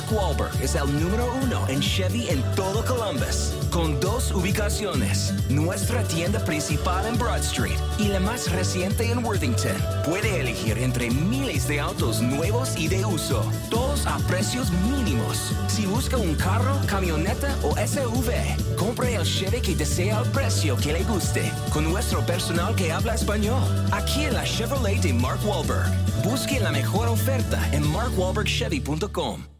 Mark 0.00 0.12
Wahlberg 0.12 0.62
es 0.62 0.74
el 0.76 0.98
número 0.98 1.30
uno 1.42 1.68
en 1.68 1.80
Chevy 1.80 2.30
en 2.30 2.42
todo 2.54 2.82
Columbus, 2.86 3.52
con 3.70 4.00
dos 4.00 4.32
ubicaciones, 4.32 5.34
nuestra 5.50 6.02
tienda 6.04 6.42
principal 6.42 7.04
en 7.04 7.18
Broad 7.18 7.40
Street 7.40 7.78
y 7.98 8.08
la 8.08 8.18
más 8.18 8.50
reciente 8.50 9.10
en 9.10 9.22
Worthington. 9.22 9.76
Puede 10.06 10.40
elegir 10.40 10.78
entre 10.78 11.10
miles 11.10 11.68
de 11.68 11.80
autos 11.80 12.22
nuevos 12.22 12.78
y 12.78 12.88
de 12.88 13.04
uso, 13.04 13.44
todos 13.68 14.06
a 14.06 14.16
precios 14.20 14.70
mínimos. 14.90 15.52
Si 15.68 15.84
busca 15.84 16.16
un 16.16 16.34
carro, 16.34 16.78
camioneta 16.86 17.54
o 17.62 17.76
SUV, 17.76 18.76
compre 18.76 19.16
el 19.16 19.24
Chevy 19.24 19.60
que 19.60 19.76
desea 19.76 20.18
al 20.18 20.30
precio 20.30 20.78
que 20.78 20.94
le 20.94 21.04
guste, 21.04 21.52
con 21.74 21.84
nuestro 21.84 22.24
personal 22.24 22.74
que 22.74 22.90
habla 22.90 23.16
español. 23.16 23.62
Aquí 23.92 24.24
en 24.24 24.34
la 24.34 24.44
Chevrolet 24.44 25.02
de 25.02 25.12
Mark 25.12 25.40
Wahlberg. 25.44 25.90
Busque 26.24 26.58
la 26.58 26.70
mejor 26.70 27.08
oferta 27.08 27.60
en 27.72 27.86
markwahlbergchevy.com. 27.90 29.59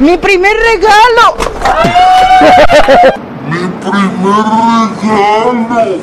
¡Mi 0.00 0.16
primer 0.16 0.56
regalo! 0.56 1.36
Mi 3.50 3.68
primer 3.82 4.44
regalo. 4.96 5.98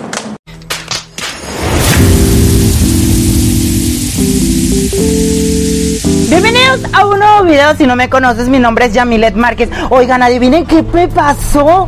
Bienvenidos 6.29 6.81
a 6.93 7.07
un 7.07 7.17
nuevo 7.17 7.43
video. 7.43 7.75
Si 7.75 7.87
no 7.87 7.95
me 7.95 8.07
conoces, 8.07 8.49
mi 8.49 8.59
nombre 8.59 8.85
es 8.85 8.93
Yamilet 8.93 9.33
Márquez. 9.33 9.71
Oigan, 9.89 10.21
adivinen 10.21 10.67
qué 10.67 10.83
me 10.83 11.07
pasó. 11.07 11.87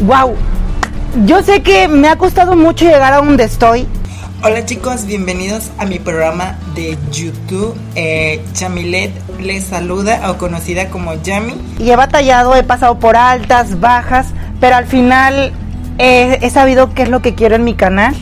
Wow. 0.00 0.34
Yo 1.24 1.42
sé 1.42 1.62
que 1.62 1.88
me 1.88 2.08
ha 2.08 2.16
costado 2.16 2.56
mucho 2.56 2.84
llegar 2.84 3.12
a 3.12 3.16
donde 3.16 3.44
estoy. 3.44 3.86
Hola 4.42 4.64
chicos, 4.66 5.06
bienvenidos 5.06 5.70
a 5.78 5.86
mi 5.86 5.98
programa 5.98 6.58
de 6.74 6.98
YouTube. 7.10 7.74
Eh, 7.94 8.44
Chamilet 8.52 9.10
les 9.40 9.64
saluda 9.64 10.30
o 10.30 10.36
conocida 10.36 10.90
como 10.90 11.14
Yami. 11.14 11.54
Y 11.78 11.90
he 11.90 11.96
batallado, 11.96 12.54
he 12.54 12.62
pasado 12.62 12.98
por 12.98 13.16
altas, 13.16 13.80
bajas, 13.80 14.26
pero 14.60 14.76
al 14.76 14.86
final 14.86 15.52
he, 15.98 16.38
he 16.42 16.50
sabido 16.50 16.92
qué 16.92 17.04
es 17.04 17.08
lo 17.08 17.22
que 17.22 17.34
quiero 17.34 17.56
en 17.56 17.64
mi 17.64 17.74
canal. 17.74 18.14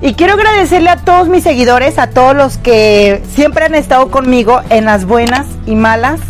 Y 0.00 0.14
quiero 0.14 0.34
agradecerle 0.34 0.90
a 0.90 0.96
todos 0.96 1.28
mis 1.28 1.44
seguidores, 1.44 1.98
a 1.98 2.10
todos 2.10 2.36
los 2.36 2.58
que 2.58 3.22
siempre 3.32 3.64
han 3.64 3.74
estado 3.74 4.10
conmigo 4.10 4.60
en 4.70 4.84
las 4.84 5.06
buenas 5.06 5.46
y 5.66 5.76
malas. 5.76 6.20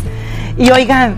Y 0.57 0.69
oigan, 0.71 1.17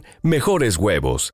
mejores 0.21 0.77
huevos. 0.77 1.33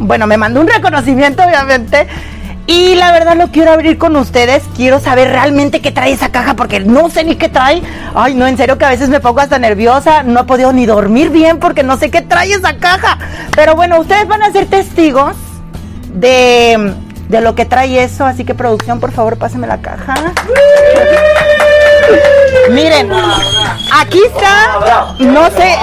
Bueno, 0.00 0.26
me 0.26 0.36
mandó 0.36 0.60
un 0.60 0.68
reconocimiento, 0.68 1.42
obviamente. 1.42 2.06
Y 2.66 2.94
la 2.94 3.12
verdad 3.12 3.36
lo 3.36 3.48
quiero 3.48 3.72
abrir 3.72 3.98
con 3.98 4.16
ustedes. 4.16 4.62
Quiero 4.74 4.98
saber 4.98 5.28
realmente 5.28 5.80
qué 5.82 5.90
trae 5.92 6.12
esa 6.12 6.30
caja 6.30 6.54
porque 6.54 6.80
no 6.80 7.10
sé 7.10 7.24
ni 7.24 7.36
qué 7.36 7.48
trae. 7.48 7.82
Ay, 8.14 8.34
no, 8.34 8.46
en 8.46 8.56
serio 8.56 8.78
que 8.78 8.86
a 8.86 8.90
veces 8.90 9.10
me 9.10 9.20
pongo 9.20 9.40
hasta 9.40 9.58
nerviosa. 9.58 10.22
No 10.22 10.40
he 10.40 10.44
podido 10.44 10.72
ni 10.72 10.86
dormir 10.86 11.30
bien 11.30 11.58
porque 11.58 11.82
no 11.82 11.98
sé 11.98 12.10
qué 12.10 12.22
trae 12.22 12.52
esa 12.52 12.76
caja. 12.78 13.18
Pero 13.54 13.74
bueno, 13.74 14.00
ustedes 14.00 14.26
van 14.26 14.42
a 14.42 14.50
ser 14.50 14.66
testigos 14.66 15.36
de, 16.14 16.94
de 17.28 17.40
lo 17.42 17.54
que 17.54 17.66
trae 17.66 18.02
eso. 18.02 18.24
Así 18.24 18.44
que 18.44 18.54
producción, 18.54 18.98
por 18.98 19.12
favor, 19.12 19.36
páseme 19.36 19.66
la 19.66 19.82
caja. 19.82 20.14
Miren, 22.70 23.10
aquí 24.00 24.20
está, 24.24 25.10
no 25.18 25.50
sé, 25.50 25.76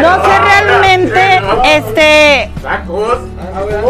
no 0.00 0.24
sé 0.24 0.38
realmente, 0.40 1.40
este, 1.64 2.50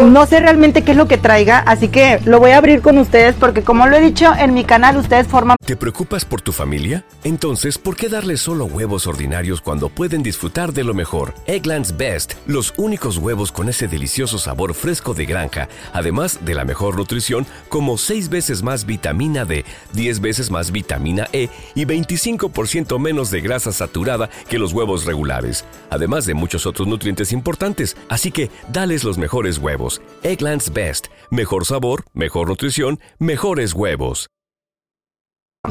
no 0.03 0.25
sé 0.25 0.39
realmente 0.39 0.83
qué 0.83 0.91
es 0.91 0.97
lo 0.97 1.07
que 1.07 1.17
traiga, 1.17 1.59
así 1.59 1.89
que 1.89 2.19
lo 2.25 2.39
voy 2.39 2.51
a 2.51 2.57
abrir 2.57 2.81
con 2.81 2.97
ustedes 2.97 3.35
porque 3.35 3.63
como 3.63 3.87
lo 3.87 3.95
he 3.95 4.01
dicho 4.01 4.33
en 4.37 4.53
mi 4.53 4.63
canal, 4.63 4.97
ustedes 4.97 5.27
forman... 5.27 5.57
¿Te 5.65 5.75
preocupas 5.75 6.25
por 6.25 6.41
tu 6.41 6.51
familia? 6.51 7.05
Entonces, 7.23 7.77
¿por 7.77 7.95
qué 7.95 8.09
darles 8.09 8.41
solo 8.41 8.65
huevos 8.65 9.07
ordinarios 9.07 9.61
cuando 9.61 9.89
pueden 9.89 10.23
disfrutar 10.23 10.73
de 10.73 10.83
lo 10.83 10.93
mejor? 10.93 11.33
Egglands 11.45 11.95
Best, 11.95 12.33
los 12.47 12.73
únicos 12.77 13.17
huevos 13.17 13.51
con 13.51 13.69
ese 13.69 13.87
delicioso 13.87 14.37
sabor 14.37 14.73
fresco 14.73 15.13
de 15.13 15.25
granja, 15.25 15.69
además 15.93 16.39
de 16.43 16.55
la 16.55 16.65
mejor 16.65 16.97
nutrición, 16.97 17.45
como 17.67 17.97
6 17.97 18.29
veces 18.29 18.63
más 18.63 18.85
vitamina 18.85 19.45
D, 19.45 19.65
10 19.93 20.21
veces 20.21 20.51
más 20.51 20.71
vitamina 20.71 21.27
E 21.33 21.49
y 21.75 21.85
25% 21.85 22.99
menos 22.99 23.31
de 23.31 23.41
grasa 23.41 23.71
saturada 23.71 24.29
que 24.47 24.59
los 24.59 24.73
huevos 24.73 25.05
regulares, 25.05 25.65
además 25.89 26.25
de 26.25 26.33
muchos 26.33 26.65
otros 26.65 26.87
nutrientes 26.87 27.31
importantes. 27.31 27.95
Así 28.09 28.31
que, 28.31 28.49
dales 28.71 29.03
los 29.03 29.17
mejores 29.17 29.58
huevos. 29.59 30.01
Egglands 30.23 30.71
Best, 30.73 31.07
mejor 31.29 31.65
sabor, 31.65 32.03
mejor 32.13 32.47
nutrición, 32.49 32.99
mejores 33.19 33.73
huevos. 33.73 34.27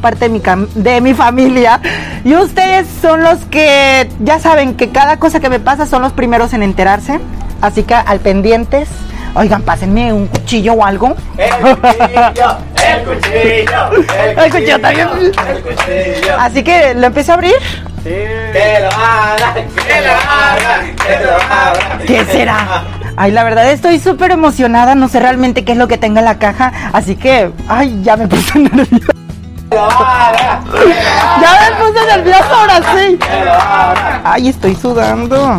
parte 0.03 0.27
de 0.27 0.29
mi, 0.29 0.41
cam- 0.41 0.69
de 0.75 1.01
mi 1.01 1.15
familia 1.15 1.81
y 2.25 2.35
ustedes 2.35 2.87
son 3.01 3.23
los 3.23 3.39
que 3.47 4.09
ya 4.21 4.39
saben 4.39 4.77
que 4.77 4.91
cada 4.91 5.19
cosa 5.19 5.41
que 5.41 5.49
me 5.49 5.61
pasa 5.61 5.87
son 5.87 6.03
los 6.03 6.13
primeros 6.13 6.53
en 6.53 6.63
enterarse, 6.63 7.19
así 7.63 7.83
que 7.85 7.95
al 7.95 8.21
pendientes, 8.21 8.89
oigan, 9.35 9.63
pásenme 9.63 10.13
un 10.13 10.27
cuchillo 10.27 10.75
o 10.75 10.85
algo. 10.85 11.17
El 11.39 11.51
cuchillo, 11.77 12.59
el 12.87 13.05
cuchillo, 13.05 13.91
El 14.43 14.51
cuchillo 14.53 14.81
también. 14.81 15.09
El 15.49 15.63
cuchillo. 15.63 16.37
Así 16.39 16.63
que 16.63 16.95
lo 16.95 17.07
empiezo 17.07 17.33
a 17.33 17.35
abrir. 17.37 17.55
Que 18.05 18.79
lo 18.81 18.89
haga, 18.89 19.55
que 19.55 20.01
lo 20.01 20.13
haga, 20.13 20.83
que 20.97 21.25
lo 21.25 21.35
haga. 21.37 21.99
¿Qué 22.07 22.25
será? 22.27 22.85
Ay, 23.21 23.33
la 23.33 23.43
verdad 23.43 23.69
estoy 23.73 23.99
súper 23.99 24.31
emocionada, 24.31 24.95
no 24.95 25.09
sé 25.09 25.19
realmente 25.19 25.65
qué 25.65 25.73
es 25.73 25.79
lo 25.79 25.89
que 25.89 25.99
tenga 25.99 26.21
en 26.21 26.25
la 26.25 26.39
caja, 26.39 26.73
así 26.93 27.17
que, 27.17 27.51
ay, 27.67 28.01
ya 28.05 28.17
me 28.17 28.29
puse 28.29 28.57
nerviosa. 28.61 29.13
Ya 31.41 31.53
me 31.61 31.85
puse 31.85 32.07
nerviosa 32.07 32.49
ahora 32.49 32.77
sí. 32.77 33.19
Ay, 34.23 34.49
estoy 34.49 34.77
sudando. 34.77 35.59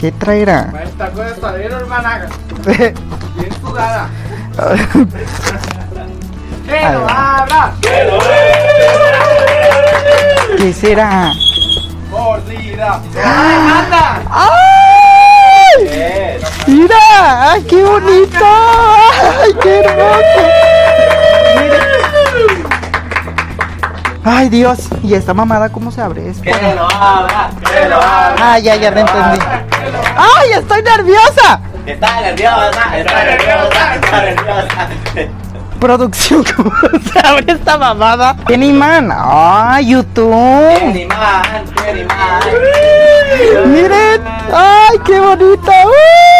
¿Qué 0.00 0.12
traerá? 0.12 0.72
Está 0.82 1.52
bien, 1.52 1.72
hermana. 1.72 2.26
Bien 2.64 3.52
sudada. 3.60 4.08
Que 6.66 6.80
lo 6.92 7.04
haga, 7.08 7.72
que 7.82 8.04
lo 8.04 8.18
¿Qué 10.56 10.72
será? 10.72 11.32
Mordida. 12.10 13.00
¡Anda! 13.16 14.22
¡Ay! 14.30 15.82
Bien. 15.82 16.40
¡Mira! 16.68 17.50
¡Ay, 17.50 17.62
qué 17.64 17.82
bonito! 17.82 18.46
¡Ay, 19.42 19.52
qué 19.60 19.80
hermoso! 19.80 20.69
Ay, 24.24 24.48
Dios. 24.48 24.80
¿Y 25.02 25.14
esta 25.14 25.32
mamada 25.34 25.70
cómo 25.70 25.90
se 25.90 26.02
abre? 26.02 26.28
Es 26.28 26.38
Que 26.40 26.50
lo 26.50 26.86
haga, 26.86 27.50
que 27.72 27.88
lo 27.88 27.96
haga. 27.96 28.34
Ay, 28.52 28.62
ya, 28.62 28.76
ya 28.76 28.90
me 28.90 29.00
entendí. 29.00 29.38
¡Ay, 30.16 30.50
estoy 30.52 30.82
nerviosa! 30.82 31.60
Está 31.86 32.20
nerviosa, 32.20 32.98
está 32.98 33.24
nerviosa, 33.24 33.94
está 33.94 34.20
nerviosa. 34.22 34.88
Producción, 35.80 36.44
¿cómo 36.56 36.70
se 37.10 37.26
abre 37.26 37.52
esta 37.54 37.78
mamada? 37.78 38.36
¿Tiene 38.46 38.66
imán? 38.66 39.10
¡Ay, 39.12 39.92
YouTube! 39.92 40.78
Qué 40.92 41.00
imán, 41.00 41.64
qué 41.82 42.00
imán. 42.00 43.72
¡Miren! 43.72 44.20
¡Ay, 44.52 44.98
qué 45.06 45.18
bonito! 45.20 45.72
¡Uy! 45.86 46.39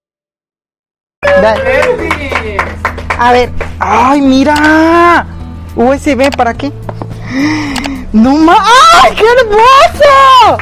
A 3.19 3.31
ver. 3.31 3.51
¡Ay, 3.79 4.21
mira! 4.21 5.25
USB, 5.75 6.35
¿para 6.35 6.55
qué? 6.55 6.71
¡No 8.11 8.37
ma! 8.37 8.57
¡Ay, 9.03 9.13
qué 9.15 9.23
hermoso! 9.39 10.57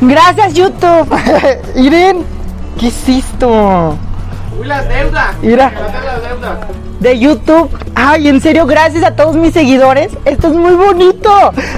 Gracias, 0.00 0.54
YouTube. 0.54 1.14
Miren, 1.74 2.24
¿qué 2.80 2.88
es 2.88 3.08
esto? 3.08 3.98
Uy, 4.58 4.66
las 4.66 4.88
deudas. 4.88 5.36
Mira. 5.42 5.70
Las 5.72 6.22
deudas. 6.22 6.58
De 7.00 7.18
YouTube. 7.18 7.68
Ay, 7.94 8.28
en 8.28 8.40
serio, 8.40 8.64
gracias 8.64 9.04
a 9.04 9.14
todos 9.14 9.36
mis 9.36 9.52
seguidores. 9.52 10.10
Esto 10.24 10.48
es 10.48 10.54
muy 10.54 10.72
bonito. 10.72 11.17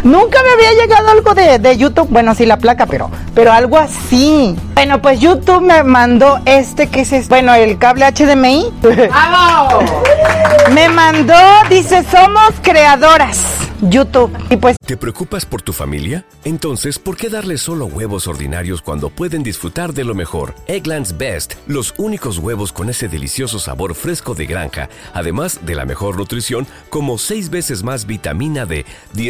Nunca 0.05 0.39
me 0.43 0.53
había 0.53 0.83
llegado 0.83 1.09
algo 1.09 1.35
de, 1.35 1.59
de 1.59 1.77
YouTube. 1.77 2.09
Bueno, 2.11 2.35
sí, 2.35 2.47
la 2.47 2.59
placa, 2.59 2.87
pero, 2.87 3.11
pero 3.35 3.53
algo 3.53 3.79
así. 3.79 4.57
Bueno, 4.75 5.01
pues 5.03 5.21
YouTube 5.21 5.63
me 5.63 5.83
mandó 5.83 6.39
este 6.45 6.89
que 6.89 7.01
es, 7.01 7.13
este? 7.13 7.29
bueno, 7.29 7.55
el 7.55 7.79
cable 7.79 8.07
HDMI. 8.07 8.73
¡Vamos! 9.11 9.85
Me 10.73 10.89
mandó, 10.89 11.35
dice, 11.69 12.05
somos 12.11 12.53
creadoras. 12.63 13.61
YouTube. 13.83 14.31
Y 14.51 14.57
pues, 14.57 14.77
¿Te 14.85 14.97
preocupas 14.97 15.47
por 15.47 15.63
tu 15.63 15.73
familia? 15.73 16.25
Entonces, 16.45 16.99
¿por 16.99 17.17
qué 17.17 17.29
darles 17.29 17.63
solo 17.63 17.87
huevos 17.87 18.27
ordinarios 18.27 18.83
cuando 18.83 19.11
pueden 19.11 19.43
disfrutar 19.43 19.93
de 19.93 20.05
lo 20.05 20.15
mejor? 20.15 20.55
Eggland's 20.67 21.17
Best, 21.17 21.55
los 21.67 21.95
únicos 21.97 22.39
huevos 22.39 22.73
con 22.73 22.91
ese 22.91 23.09
delicioso 23.09 23.59
sabor 23.59 23.95
fresco 23.95 24.35
de 24.35 24.47
granja, 24.47 24.89
además 25.15 25.61
de 25.63 25.75
la 25.75 25.87
mejor 25.87 26.17
nutrición, 26.19 26.67
como 26.91 27.19
6 27.19 27.51
veces 27.51 27.83
más 27.83 28.07
vitamina 28.07 28.67
D, 28.67 28.85
10 29.15 29.30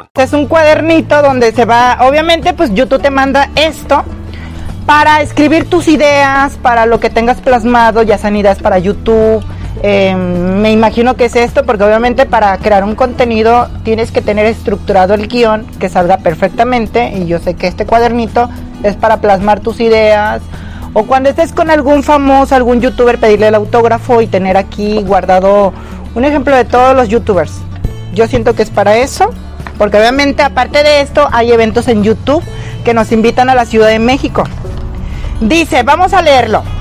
Es 0.15 0.33
un 0.33 0.47
cuadernito 0.47 1.21
donde 1.21 1.51
se 1.51 1.65
va, 1.65 1.97
obviamente, 2.01 2.53
pues 2.53 2.73
YouTube 2.73 3.01
te 3.01 3.09
manda 3.09 3.49
esto 3.55 4.03
para 4.85 5.21
escribir 5.21 5.69
tus 5.69 5.87
ideas, 5.87 6.57
para 6.61 6.85
lo 6.85 6.99
que 6.99 7.09
tengas 7.09 7.39
plasmado, 7.39 8.03
ya 8.03 8.17
sean 8.17 8.35
ideas 8.35 8.59
para 8.59 8.79
YouTube. 8.79 9.43
eh, 9.83 10.15
me 10.15 10.71
imagino 10.71 11.15
que 11.15 11.25
es 11.25 11.35
esto, 11.35 11.65
porque 11.65 11.83
obviamente 11.83 12.25
para 12.25 12.57
crear 12.57 12.83
un 12.83 12.95
contenido 12.95 13.69
tienes 13.83 14.11
que 14.11 14.21
tener 14.21 14.45
estructurado 14.45 15.13
el 15.13 15.27
guion 15.27 15.65
que 15.79 15.89
salga 15.89 16.17
perfectamente. 16.17 17.13
Y 17.15 17.25
yo 17.25 17.39
sé 17.39 17.55
que 17.55 17.67
este 17.67 17.85
cuadernito 17.85 18.49
es 18.83 18.95
para 18.95 19.17
plasmar 19.17 19.59
tus 19.59 19.79
ideas. 19.79 20.41
O 20.93 21.05
cuando 21.05 21.29
estés 21.29 21.53
con 21.53 21.69
algún 21.69 22.03
famoso, 22.03 22.53
algún 22.53 22.81
youtuber, 22.81 23.17
pedirle 23.17 23.47
el 23.47 23.55
autógrafo 23.55 24.21
y 24.21 24.27
tener 24.27 24.57
aquí 24.57 25.01
guardado 25.03 25.73
un 26.15 26.25
ejemplo 26.25 26.55
de 26.55 26.65
todos 26.65 26.95
los 26.95 27.07
youtubers. 27.07 27.61
Yo 28.13 28.27
siento 28.27 28.55
que 28.55 28.63
es 28.63 28.69
para 28.69 28.97
eso, 28.97 29.29
porque 29.81 29.97
obviamente 29.97 30.43
aparte 30.43 30.83
de 30.83 31.01
esto 31.01 31.27
hay 31.31 31.51
eventos 31.51 31.87
en 31.87 32.03
YouTube 32.03 32.43
que 32.85 32.93
nos 32.93 33.11
invitan 33.11 33.49
a 33.49 33.55
la 33.55 33.65
Ciudad 33.65 33.87
de 33.87 33.97
México. 33.97 34.43
Dice, 35.39 35.81
vamos 35.81 36.13
a 36.13 36.21
leerlo. 36.21 36.63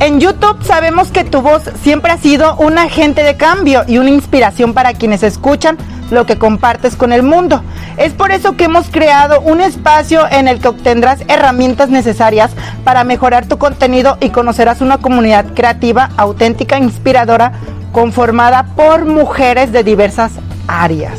En 0.00 0.18
YouTube 0.18 0.64
sabemos 0.64 1.10
que 1.10 1.24
tu 1.24 1.42
voz 1.42 1.64
siempre 1.82 2.10
ha 2.10 2.16
sido 2.16 2.56
un 2.56 2.78
agente 2.78 3.22
de 3.22 3.36
cambio 3.36 3.84
y 3.86 3.98
una 3.98 4.08
inspiración 4.08 4.72
para 4.72 4.94
quienes 4.94 5.22
escuchan 5.22 5.76
lo 6.10 6.24
que 6.24 6.38
compartes 6.38 6.96
con 6.96 7.12
el 7.12 7.22
mundo. 7.22 7.62
Es 7.98 8.14
por 8.14 8.30
eso 8.30 8.56
que 8.56 8.64
hemos 8.64 8.88
creado 8.88 9.42
un 9.42 9.60
espacio 9.60 10.26
en 10.30 10.48
el 10.48 10.58
que 10.58 10.68
obtendrás 10.68 11.20
herramientas 11.28 11.90
necesarias 11.90 12.52
para 12.82 13.04
mejorar 13.04 13.44
tu 13.44 13.58
contenido 13.58 14.16
y 14.20 14.30
conocerás 14.30 14.80
una 14.80 14.96
comunidad 14.98 15.44
creativa, 15.54 16.08
auténtica, 16.16 16.78
inspiradora, 16.78 17.52
conformada 17.92 18.62
por 18.74 19.04
mujeres 19.04 19.70
de 19.70 19.84
diversas 19.84 20.32
áreas. 20.66 21.18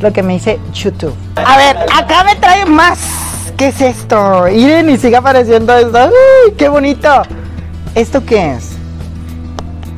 Lo 0.00 0.12
que 0.12 0.22
me 0.22 0.34
dice 0.34 0.60
YouTube. 0.72 1.16
A 1.34 1.56
ver, 1.56 1.76
acá 1.92 2.22
me 2.22 2.36
trae 2.36 2.64
más. 2.64 3.19
¿Qué 3.60 3.68
es 3.68 3.80
esto? 3.82 4.44
Miren 4.50 4.88
y 4.88 4.96
sigue 4.96 5.16
apareciendo 5.16 5.74
esto. 5.74 5.98
¡Uy, 6.06 6.52
qué 6.52 6.66
bonito! 6.70 7.10
¿Esto 7.94 8.24
qué 8.24 8.52
es? 8.52 8.70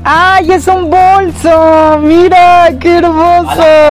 ¡Ay, 0.02 0.50
es 0.50 0.66
un 0.66 0.90
bolso! 0.90 2.00
¡Mira, 2.02 2.70
qué 2.80 2.98
hermoso! 2.98 3.91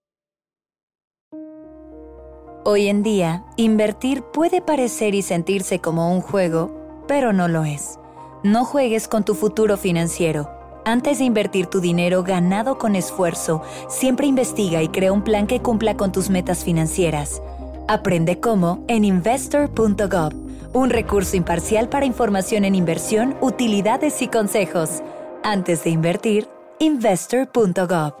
Hoy 2.63 2.89
en 2.89 3.01
día, 3.01 3.43
invertir 3.55 4.21
puede 4.21 4.61
parecer 4.61 5.15
y 5.15 5.23
sentirse 5.23 5.79
como 5.79 6.13
un 6.13 6.21
juego, 6.21 7.03
pero 7.07 7.33
no 7.33 7.47
lo 7.47 7.65
es. 7.65 7.97
No 8.43 8.65
juegues 8.65 9.07
con 9.07 9.25
tu 9.25 9.33
futuro 9.33 9.77
financiero. 9.77 10.47
Antes 10.85 11.17
de 11.17 11.25
invertir 11.25 11.65
tu 11.65 11.79
dinero 11.79 12.21
ganado 12.21 12.77
con 12.77 12.95
esfuerzo, 12.95 13.63
siempre 13.89 14.27
investiga 14.27 14.83
y 14.83 14.89
crea 14.89 15.11
un 15.11 15.23
plan 15.23 15.47
que 15.47 15.59
cumpla 15.59 15.97
con 15.97 16.11
tus 16.11 16.29
metas 16.29 16.63
financieras. 16.63 17.41
Aprende 17.87 18.39
cómo 18.39 18.85
en 18.87 19.05
investor.gov, 19.05 20.31
un 20.73 20.91
recurso 20.91 21.37
imparcial 21.37 21.89
para 21.89 22.05
información 22.05 22.63
en 22.63 22.75
inversión, 22.75 23.35
utilidades 23.41 24.21
y 24.21 24.27
consejos. 24.27 25.01
Antes 25.43 25.83
de 25.83 25.89
invertir, 25.89 26.47
investor.gov. 26.77 28.20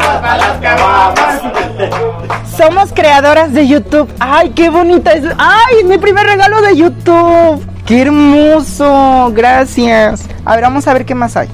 Somos 2.55 2.91
creadoras 2.93 3.53
de 3.53 3.67
YouTube. 3.67 4.09
¡Ay, 4.19 4.51
qué 4.51 4.69
bonita 4.69 5.11
es! 5.11 5.23
¡Ay, 5.37 5.83
mi 5.85 5.97
primer 5.97 6.25
regalo 6.25 6.61
de 6.61 6.75
YouTube! 6.75 7.65
¡Qué 7.85 8.01
hermoso! 8.01 9.31
Gracias. 9.33 10.27
A 10.45 10.55
ver, 10.55 10.63
vamos 10.63 10.87
a 10.87 10.93
ver 10.93 11.05
qué 11.05 11.15
más 11.15 11.37
hay. 11.37 11.47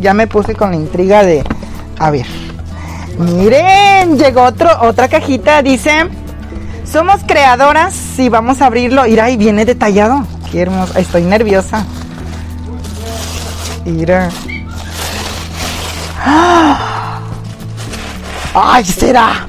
Ya 0.00 0.14
me 0.14 0.26
puse 0.26 0.54
con 0.54 0.70
la 0.70 0.76
intriga 0.76 1.22
de... 1.24 1.44
A 1.98 2.10
ver. 2.10 2.26
Miren, 3.18 4.18
llegó 4.18 4.42
otro, 4.42 4.70
otra 4.82 5.08
cajita. 5.08 5.62
Dice... 5.62 6.08
Somos 6.84 7.22
creadoras 7.26 8.18
y 8.18 8.28
vamos 8.28 8.62
a 8.62 8.66
abrirlo. 8.66 9.02
Mira, 9.04 9.28
y 9.30 9.36
viene 9.36 9.64
detallado. 9.64 10.24
Qué 10.52 10.62
hermoso. 10.62 10.96
Estoy 10.96 11.22
nerviosa. 11.22 11.84
Mira. 13.84 14.28
¡Ah! 16.24 17.18
¡Ay, 18.54 18.84
será! 18.84 19.48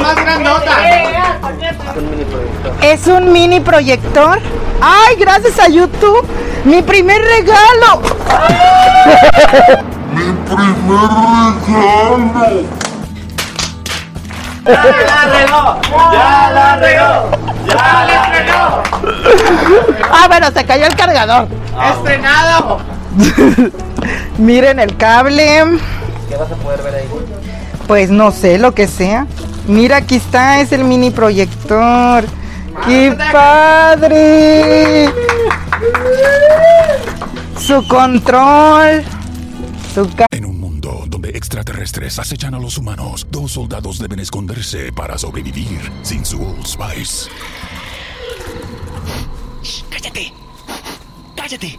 Más 0.00 0.16
grandota! 0.16 0.72
Es 2.82 3.06
un 3.06 3.32
mini 3.32 3.60
proyector. 3.60 4.40
¡Ay, 4.80 5.16
gracias 5.16 5.58
a 5.58 5.68
YouTube! 5.68 6.26
¡Mi 6.64 6.82
primer 6.82 7.20
regalo! 7.22 8.02
Mi 10.12 10.32
primer 10.54 11.10
regalo. 11.54 12.66
¡Ya 14.66 14.72
la 15.06 15.26
regó! 15.26 15.80
¡Ya 16.12 16.50
la 16.52 16.76
regó! 16.76 17.30
¡Ya 17.66 18.04
la 18.04 18.18
regó! 18.32 18.82
Ah, 20.10 20.26
bueno, 20.28 20.50
se 20.50 20.64
cayó 20.64 20.86
el 20.86 20.96
cargador. 20.96 21.48
¡Estrenado! 21.94 22.80
Miren 24.38 24.80
el 24.80 24.96
cable. 24.96 25.78
¿Qué 26.28 26.36
vas 26.36 26.50
a 26.50 26.56
poder 26.56 26.82
ver 26.82 26.94
ahí? 26.96 27.08
Pues 27.86 28.10
no 28.10 28.32
sé, 28.32 28.58
lo 28.58 28.74
que 28.74 28.88
sea. 28.88 29.26
Mira, 29.68 29.98
aquí 29.98 30.16
está, 30.16 30.60
es 30.60 30.72
el 30.72 30.84
mini 30.84 31.10
proyector. 31.10 32.24
¡Qué 32.84 33.16
padre! 33.32 35.08
Su 37.58 37.86
control. 37.88 39.02
Su 39.94 40.08
En 40.30 40.44
un 40.44 40.60
mundo 40.60 41.04
donde 41.06 41.30
extraterrestres 41.30 42.18
acechan 42.18 42.54
a 42.54 42.58
los 42.58 42.76
humanos, 42.78 43.26
dos 43.30 43.52
soldados 43.52 43.98
deben 43.98 44.20
esconderse 44.20 44.92
para 44.92 45.16
sobrevivir 45.16 45.80
sin 46.02 46.24
su 46.24 46.40
Old 46.40 46.66
Spice. 46.66 47.30
¡Cállate! 49.90 50.32
¡Cállate! 51.34 51.78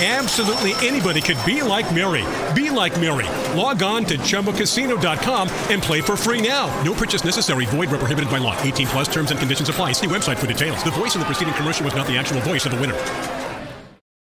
Absolutely 0.00 0.74
anybody 0.84 1.20
could 1.20 1.38
be 1.46 1.62
like 1.62 1.94
Mary. 1.94 2.24
Be 2.52 2.68
like 2.68 2.98
Mary. 2.98 3.26
Log 3.56 3.80
on 3.84 4.04
to 4.06 4.18
ChumboCasino.com 4.18 5.48
and 5.70 5.80
play 5.80 6.00
for 6.00 6.16
free 6.16 6.42
now. 6.42 6.66
No 6.82 6.94
purchase 6.94 7.24
necessary. 7.24 7.64
Void 7.66 7.90
where 7.90 8.00
prohibited 8.00 8.28
by 8.28 8.38
law. 8.38 8.60
18 8.62 8.88
plus 8.88 9.06
terms 9.06 9.30
and 9.30 9.38
conditions 9.38 9.68
apply. 9.68 9.92
See 9.92 10.08
website 10.08 10.36
for 10.36 10.48
details. 10.48 10.82
The 10.82 10.90
voice 10.90 11.14
in 11.14 11.20
the 11.20 11.26
preceding 11.26 11.54
commercial 11.54 11.84
was 11.84 11.94
not 11.94 12.08
the 12.08 12.18
actual 12.18 12.40
voice 12.40 12.66
of 12.66 12.72
the 12.72 12.80
winner. 12.80 12.96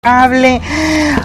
Hable. 0.04 0.60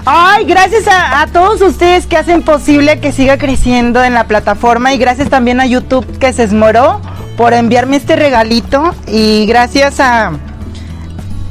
Ay, 0.07 0.45
gracias 0.45 0.88
a, 0.88 1.21
a 1.21 1.27
todos 1.27 1.62
ustedes 1.62 2.07
que 2.07 2.17
hacen 2.17 2.41
posible 2.41 3.00
que 3.00 3.12
siga 3.12 3.38
creciendo 3.38 4.03
en 4.03 4.15
la 4.15 4.24
plataforma 4.24 4.91
y 4.91 4.98
gracias 4.98 5.29
también 5.29 5.60
a 5.60 5.67
YouTube 5.67 6.17
que 6.17 6.33
se 6.33 6.45
esmoró 6.45 7.00
por 7.38 7.53
enviarme 7.53 7.98
este 7.98 8.15
regalito 8.15 8.95
y 9.05 9.45
gracias 9.45 10.00
a 10.00 10.31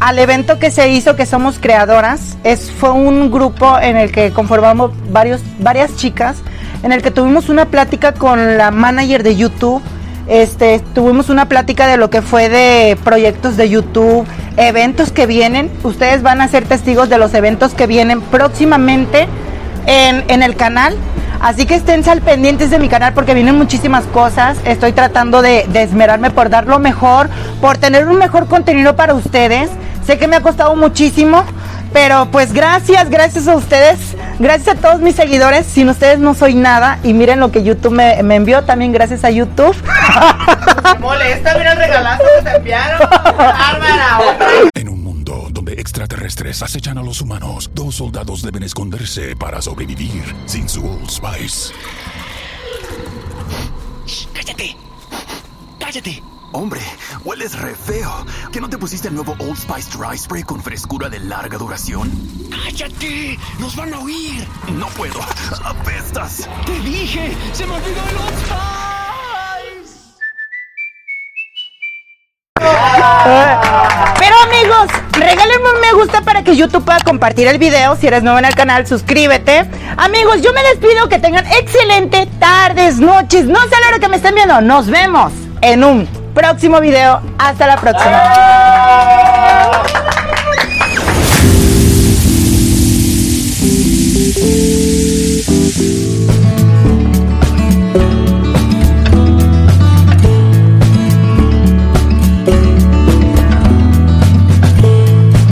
al 0.01 0.19
evento 0.19 0.59
que 0.59 0.71
se 0.71 0.89
hizo 0.89 1.15
que 1.15 1.27
somos 1.27 1.59
creadoras 1.59 2.39
es 2.43 2.71
fue 2.73 2.91
un 2.91 3.31
grupo 3.31 3.79
en 3.79 3.97
el 3.97 4.11
que 4.11 4.33
conformamos 4.33 4.93
varios 5.13 5.43
varias 5.59 5.95
chicas 5.97 6.39
en 6.83 6.93
el 6.93 7.03
que 7.03 7.11
tuvimos 7.11 7.51
una 7.51 7.67
plática 7.67 8.13
con 8.13 8.57
la 8.57 8.71
manager 8.71 9.23
de 9.23 9.37
YouTube 9.37 9.83
este 10.27 10.81
tuvimos 10.95 11.29
una 11.29 11.49
plática 11.49 11.87
de 11.87 11.99
lo 11.99 12.09
que 12.09 12.23
fue 12.23 12.49
de 12.49 12.97
proyectos 13.05 13.59
de 13.59 13.69
YouTube 13.69 14.27
eventos 14.57 15.13
que 15.13 15.27
vienen 15.27 15.71
ustedes 15.83 16.23
van 16.23 16.41
a 16.41 16.49
ser 16.49 16.65
testigos 16.65 17.11
de 17.11 17.19
los 17.19 17.35
eventos 17.35 17.75
que 17.75 17.87
vienen 17.87 18.23
próximamente 18.23 19.29
en, 19.87 20.25
en 20.29 20.43
el 20.43 20.57
canal 20.57 20.97
Así 21.41 21.65
que 21.65 21.75
estén 21.75 22.07
al 22.07 22.21
pendientes 22.21 22.71
de 22.71 22.79
mi 22.79 22.91
canal 22.91 23.15
porque 23.15 23.33
vienen 23.33 23.57
muchísimas 23.57 24.05
cosas. 24.05 24.59
Estoy 24.67 24.93
tratando 24.93 25.41
de, 25.41 25.65
de, 25.73 25.83
esmerarme 25.83 26.31
por 26.31 26.51
dar 26.51 26.67
lo 26.67 26.79
mejor, 26.79 27.31
por 27.63 27.79
tener 27.79 28.07
un 28.09 28.19
mejor 28.19 28.47
contenido 28.47 28.95
para 28.95 29.15
ustedes. 29.15 29.71
Sé 30.11 30.19
que 30.19 30.27
me 30.27 30.35
ha 30.35 30.41
costado 30.41 30.75
muchísimo, 30.75 31.45
pero 31.93 32.29
pues 32.33 32.53
gracias, 32.53 33.09
gracias 33.11 33.47
a 33.47 33.55
ustedes, 33.55 34.17
gracias 34.41 34.77
a 34.77 34.81
todos 34.81 35.01
mis 35.01 35.15
seguidores. 35.15 35.65
Sin 35.67 35.89
ustedes 35.89 36.19
no 36.19 36.35
soy 36.35 36.57
nada. 36.57 36.99
Y 37.05 37.15
miren 37.15 37.39
lo 37.39 37.53
que 37.53 37.63
YouTube 37.63 37.93
me, 37.93 38.21
me 38.25 38.35
envió, 38.35 38.65
también 38.65 38.91
gracias 38.91 39.23
a 39.23 39.31
YouTube. 39.31 39.77
Molesta, 40.99 41.57
mira 41.57 41.75
el 41.75 41.79
regalazo 41.79 42.25
que 42.39 42.43
te 42.43 42.57
enviaron. 42.57 43.09
En 44.75 44.89
un 44.89 45.01
mundo 45.01 45.47
donde 45.53 45.75
extraterrestres 45.75 46.61
acechan 46.61 46.99
a 46.99 47.05
los 47.05 47.21
humanos, 47.21 47.71
dos 47.73 47.95
soldados 47.95 48.43
deben 48.43 48.65
esconderse 48.65 49.37
para 49.37 49.63
sobrevivir 49.63 50.25
sin 50.47 50.69
su 50.69 50.85
Old 50.85 51.09
Spice. 51.09 51.73
¡Cállate! 54.35 54.77
¡Cállate! 55.79 56.40
Hombre, 56.53 56.81
hueles 57.25 57.57
re 57.57 57.75
feo. 57.75 58.11
¿Que 58.51 58.61
no 58.61 58.69
te 58.69 58.77
pusiste 58.77 59.07
el 59.07 59.15
nuevo 59.15 59.37
Old 59.39 59.57
Spice 59.57 59.97
Dry 59.97 60.19
Spray 60.19 60.43
con 60.43 60.61
frescura 60.61 61.09
de 61.09 61.21
larga 61.21 61.59
duración? 61.59 62.11
¡Cállate! 62.51 63.39
¡Nos 63.61 63.77
van 63.77 63.95
a 63.95 64.01
oír! 64.01 64.45
No 64.73 64.89
puedo. 64.89 65.21
¡Apestas! 65.65 66.49
¡Te 66.67 66.81
dije! 66.81 67.37
¡Se 67.53 67.67
me 67.67 67.75
olvidó 67.75 68.03
el 68.09 68.17
Old 68.17 68.39
Spice! 68.39 68.61
Pero 74.19 74.37
amigos, 74.43 74.89
regálenme 75.13 75.73
un 75.73 75.81
me 75.81 75.93
gusta 75.93 76.23
para 76.23 76.43
que 76.43 76.57
YouTube 76.57 76.85
pueda 76.85 76.99
compartir 77.01 77.47
el 77.47 77.59
video. 77.59 77.97
Si 77.97 78.09
eres 78.09 78.25
nuevo 78.25 78.41
en 78.41 78.45
el 78.45 78.57
canal, 78.57 78.89
suscríbete. 78.89 79.71
Amigos, 79.97 80.43
yo 80.43 80.53
me 80.53 80.63
despido. 80.65 81.09
Que 81.09 81.21
tengan 81.21 81.47
excelente 81.47 82.27
tardes, 82.41 82.99
noches. 82.99 83.45
No 83.47 83.61
sé 83.63 83.71
la 83.81 83.89
hora 83.89 83.99
que 84.01 84.09
me 84.09 84.17
estén 84.17 84.35
viendo. 84.35 84.61
Nos 84.61 84.89
vemos 84.89 85.33
en 85.63 85.85
un 85.85 86.20
próximo 86.35 86.81
video. 86.81 87.21
Hasta 87.39 87.67
la 87.67 87.77
próxima. 87.77 88.21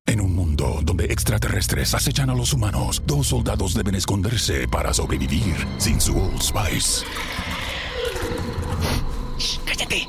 En 0.06 0.20
un 0.20 0.34
mundo 0.34 0.80
donde 0.82 1.06
extraterrestres 1.06 1.94
acechan 1.94 2.30
a 2.30 2.34
los 2.34 2.52
humanos, 2.52 3.02
dos 3.04 3.28
soldados 3.28 3.74
deben 3.74 3.94
esconderse 3.94 4.68
para 4.68 4.94
sobrevivir 4.94 5.66
sin 5.78 6.00
su 6.00 6.16
Old 6.16 6.40
Spice. 6.40 7.04
¡Cállate! 9.64 10.08